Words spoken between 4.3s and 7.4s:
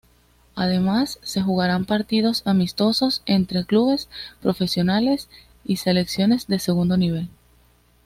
profesionales y selecciones de segundo nivel.